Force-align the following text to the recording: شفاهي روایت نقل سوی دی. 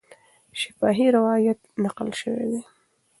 شفاهي 0.59 1.07
روایت 1.17 1.59
نقل 1.83 2.09
سوی 2.19 2.45
دی. 2.51 2.61